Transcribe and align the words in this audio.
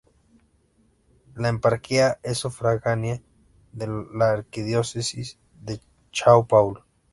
La 1.35 1.49
eparquía 1.49 2.17
es 2.23 2.39
sufragánea 2.39 3.21
de 3.71 3.85
la 4.15 4.31
arquidiócesis 4.31 5.37
de 5.61 5.79
São 6.11 6.47
Paulo. 6.47 6.87